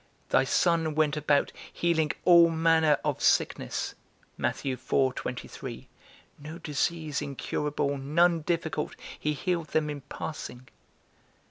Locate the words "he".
9.19-9.33